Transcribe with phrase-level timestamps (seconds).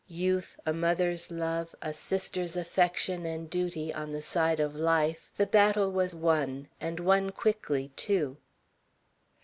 [0.07, 5.45] Youth, a mother's love, a sister's affection and duty, on the side of life, the
[5.45, 8.37] battle was won, and won quickly, too.